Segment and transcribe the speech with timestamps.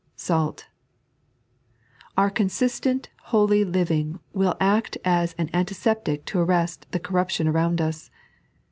[0.17, 0.63] SdU.
[2.17, 8.09] Our consistent holy living will act as an antiseptic to arrest the corruption around us.